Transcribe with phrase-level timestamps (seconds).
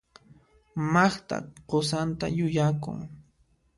[0.93, 1.37] Magda
[1.69, 2.99] qusanta yuyakun.